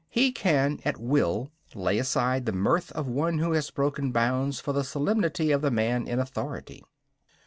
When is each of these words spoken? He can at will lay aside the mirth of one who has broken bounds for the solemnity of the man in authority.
He 0.09 0.31
can 0.31 0.79
at 0.83 0.97
will 0.97 1.51
lay 1.75 1.99
aside 1.99 2.47
the 2.47 2.51
mirth 2.51 2.91
of 2.93 3.07
one 3.07 3.37
who 3.37 3.51
has 3.51 3.69
broken 3.69 4.11
bounds 4.11 4.59
for 4.59 4.73
the 4.73 4.83
solemnity 4.83 5.51
of 5.51 5.61
the 5.61 5.69
man 5.69 6.07
in 6.07 6.17
authority. 6.17 6.83